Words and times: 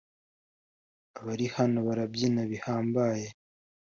abari 1.19 1.45
hano 1.55 1.79
barabyina 1.87 2.41
bihambaye 2.51 3.27